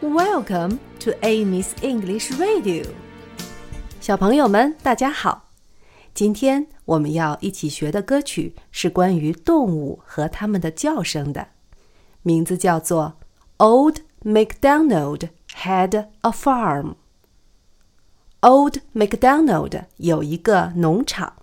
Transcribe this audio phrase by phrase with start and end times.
[0.00, 2.86] Welcome to Amy's English Radio。
[4.00, 5.50] 小朋友们，大家好！
[6.14, 11.48] 今天我们要一起学的歌曲是关于动物和它们的叫声的，
[12.22, 13.14] 名字叫做《
[13.64, 21.34] Old MacDonald Had a Farm》。Old MacDonald 有一个农场。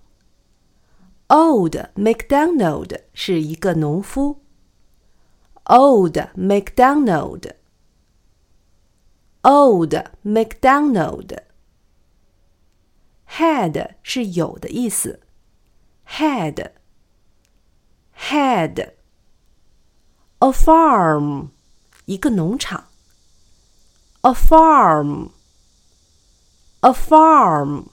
[1.27, 4.41] Old MacDonald 是一个农夫。
[5.65, 7.51] Old MacDonald。
[9.48, 9.94] old
[10.26, 11.38] MacDonald。
[13.38, 15.20] had 是有的意思
[16.06, 16.72] ，had.
[18.28, 18.90] Had.
[20.40, 21.48] A farm.
[22.04, 22.88] 一个农场
[24.20, 25.30] ，a farm.
[26.80, 27.86] A farm.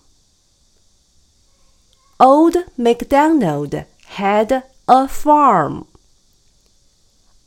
[2.17, 3.85] Old MacDonald
[4.17, 5.85] had a farm.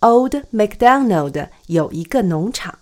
[0.01, 2.79] Old MacDonald 有一个农场。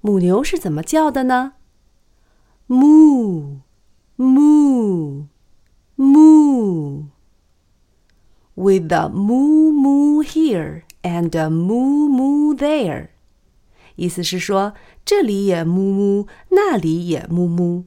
[0.00, 1.54] 母牛是怎么叫的呢？
[2.68, 3.58] moo
[4.16, 5.26] moo
[5.96, 7.06] moo
[8.54, 13.08] with a moo moo here and a moo moo there，
[13.96, 17.84] 意思是说这里也哞哞，那里也哞哞。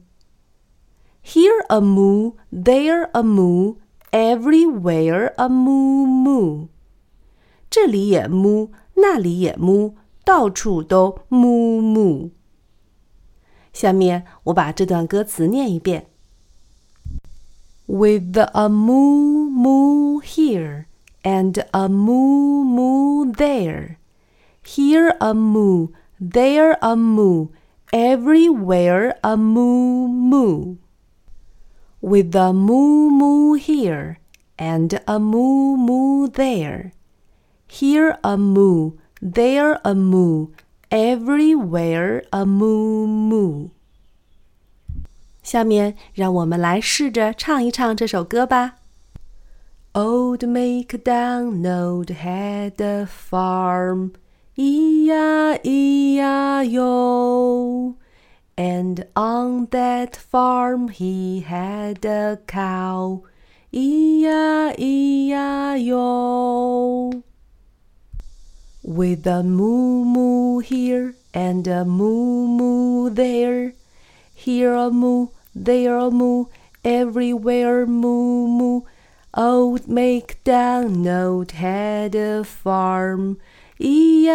[1.24, 3.76] Here a moo, there a moo,
[4.10, 6.68] everywhere a moo moo。
[7.70, 9.94] 这里也哞，那里也哞。
[10.24, 12.30] 到处都木木。
[13.72, 16.06] 下面我把这段歌词念一遍：
[17.86, 19.95] With a moo moo here
[21.46, 23.98] and a moo moo there,
[24.62, 25.88] here a moo,
[26.20, 27.48] there a moo,
[27.92, 30.76] everywhere a moo moo.
[32.00, 34.18] With a moo moo here
[34.58, 36.92] and a moo moo there,
[37.68, 38.98] here a moo.
[39.24, 40.48] There a moo,
[40.90, 43.70] everywhere a moo moo。
[45.44, 48.75] 下面让我们来试着唱一唱这首歌吧。
[49.97, 54.13] Old MacDonald had a farm,
[54.55, 55.57] E-I-E-I-O.
[58.55, 63.23] And on that farm he had a cow,
[63.71, 64.83] E-I-E-I-O.
[68.83, 73.73] With a moo moo here and a moo moo there,
[74.35, 76.45] here a moo, there a moo,
[76.85, 78.83] everywhere moo moo.
[79.39, 83.37] Old MacDonald had a farm,
[83.79, 84.33] E-I-E-I-O.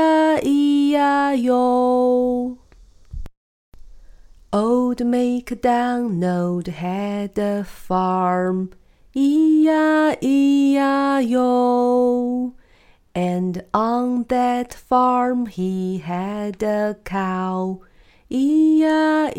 [4.53, 8.71] Old MacDonald had a farm,
[9.12, 9.75] E-I-E-I-O.
[13.12, 17.81] And on that farm he had a cow,
[18.31, 19.33] E-I-E-I-O.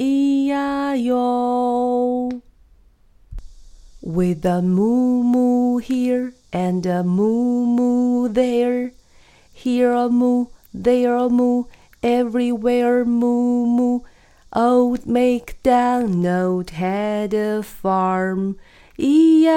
[4.05, 5.42] With a moo moo
[5.79, 8.91] here and a moo moo there,
[9.51, 11.65] here a moo, there a moo,
[12.01, 14.01] everywhere moo moo.
[14.53, 18.57] Old MacDonald had a farm,
[18.97, 19.53] E-I-E-I-O.